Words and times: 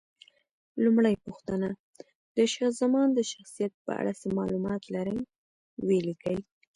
لومړۍ 0.83 1.15
پوښتنه: 1.25 1.69
د 2.35 2.37
شاه 2.53 2.71
زمان 2.81 3.07
د 3.13 3.19
شخصیت 3.31 3.73
په 3.83 3.91
اړه 3.99 4.11
څه 4.21 4.27
معلومات 4.37 4.81
لرئ؟ 4.95 5.17
ویې 5.85 5.99
لیکئ. 6.07 6.37